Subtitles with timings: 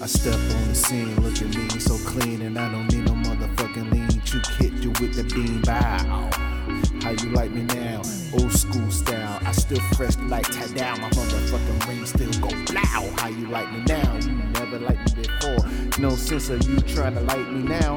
[0.00, 3.12] I step on the scene, look at me so clean, and I don't need no
[3.12, 6.30] motherfucking lean to hit you with the beam bow.
[7.02, 8.02] How you like me now?
[8.32, 9.40] Old school style.
[9.44, 11.00] I still fresh like tie down.
[11.00, 13.10] My motherfucking ring still go blow.
[13.16, 14.16] How you like me now?
[14.16, 16.00] You never liked me before.
[16.00, 17.96] No sense of you trying to like me now.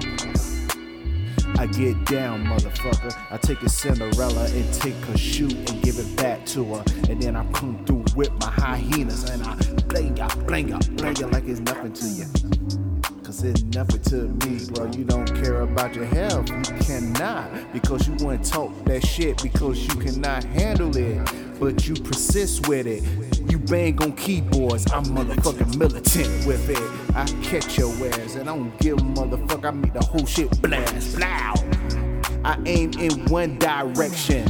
[1.57, 3.15] I get down, motherfucker.
[3.29, 6.83] I take a Cinderella and take her shoe and give it back to her.
[7.09, 9.55] And then I come through with my hyenas and I
[9.87, 12.90] bling ya, bling ya, bling ya like it's nothing to you.
[13.31, 14.91] Cause it's nothing to me, bro.
[14.91, 16.49] You don't care about your health.
[16.49, 17.71] You cannot.
[17.71, 21.31] Because you want to talk that shit because you cannot handle it.
[21.57, 23.01] But you persist with it.
[23.49, 24.91] You bang on keyboards.
[24.91, 27.15] I'm motherfucking militant with it.
[27.15, 29.63] I catch your ass and I don't give a motherfucker.
[29.63, 31.15] I make the whole shit blast.
[31.15, 32.41] Blow.
[32.43, 34.43] I aim in one direction.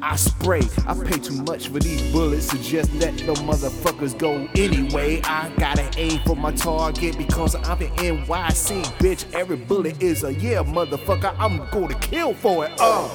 [0.00, 0.62] I spray.
[0.86, 5.20] I pay too much for these bullets to just let the motherfuckers go anyway.
[5.24, 9.32] I gotta aim for my target because I'm in NYC, bitch.
[9.34, 11.34] Every bullet is a yeah, motherfucker.
[11.38, 12.72] I'm gonna kill for it.
[12.78, 13.08] Uh.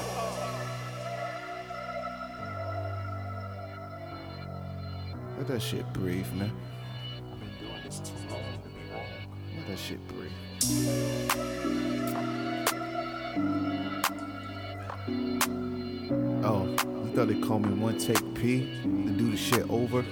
[5.38, 6.52] Let that shit breathe, man.
[9.56, 10.30] Let that shit breathe.
[17.14, 20.04] Thought they called me one take P to do the shit over?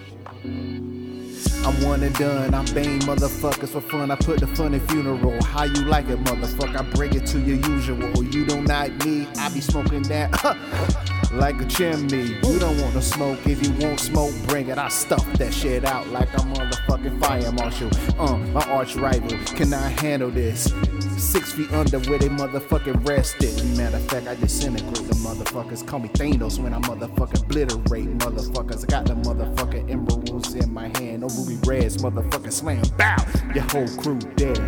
[1.65, 2.55] I'm one and done.
[2.55, 4.13] I bang motherfuckers for fun.
[4.13, 5.43] I put the fun in funeral.
[5.43, 6.79] How you like it, motherfucker?
[6.79, 8.23] I bring it to your usual.
[8.23, 9.27] You don't like me.
[9.39, 12.35] I be smoking that like a chimney.
[12.43, 13.39] You don't want to smoke.
[13.47, 14.79] If you want smoke, bring it.
[14.79, 17.91] I stuff that shit out like a motherfucking fire marshal.
[18.19, 20.73] Uh, my arch rival cannot handle this.
[21.17, 23.55] Six feet under where they motherfucking rested.
[23.77, 25.87] Matter of fact, I disintegrate the motherfuckers.
[25.87, 28.85] Call me Thanos when I motherfucking obliterate motherfuckers.
[28.85, 31.21] I got the motherfucking emeralds in my hand.
[31.21, 32.83] No ruby reds, motherfucking slam.
[32.99, 33.17] Bow!
[33.55, 34.59] Your whole crew dead.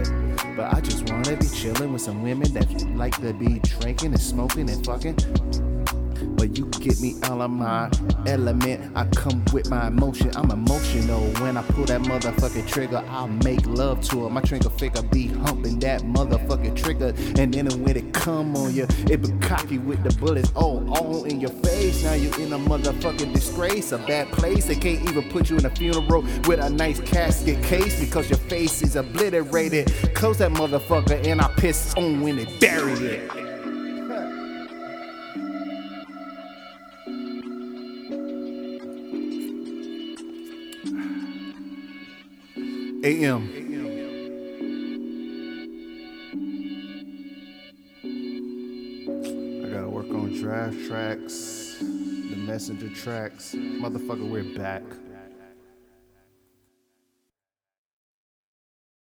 [0.56, 4.20] But I just wanna be chilling with some women that like to be drinking and
[4.20, 5.16] smoking and fucking.
[6.44, 7.90] But you get me out of my
[8.26, 8.94] element.
[8.94, 10.30] I come with my emotion.
[10.36, 11.22] I'm emotional.
[11.40, 14.28] When I pull that motherfucking trigger, I'll make love to her.
[14.28, 17.14] My trigger figure be humping that motherfucking trigger.
[17.40, 21.24] And then when it come on you, it be cocky with the bullets all, all
[21.24, 22.04] in your face.
[22.04, 24.66] Now you in a motherfucking disgrace, a bad place.
[24.66, 28.38] They can't even put you in a funeral with a nice casket case because your
[28.40, 29.90] face is obliterated.
[30.14, 33.43] Close that motherfucker and I piss on when they bury it.
[43.04, 43.48] AM.
[49.64, 53.54] I gotta work on draft tracks, the messenger tracks.
[53.54, 54.82] Motherfucker, we're back.